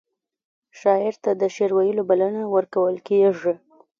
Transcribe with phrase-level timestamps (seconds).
[0.79, 3.53] شاعر ته د شعر ویلو بلنه ورکول کیږي.